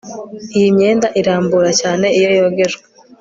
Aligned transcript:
Iyi 0.57 0.69
myenda 0.77 1.07
irambura 1.19 1.71
cyane 1.81 2.05
iyo 2.17 2.29
yogejwe 2.39 2.83